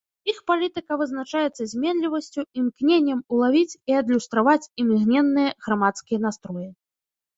Іх 0.31 0.37
палітыка 0.51 0.95
вызначаецца 1.01 1.67
зменлівасцю, 1.73 2.45
імкненнем 2.61 3.19
улавіць 3.35 3.77
і 3.91 3.99
адлюстраваць 4.03 4.69
імгненныя 4.85 5.51
грамадскія 5.67 6.19
настроі. 6.29 6.69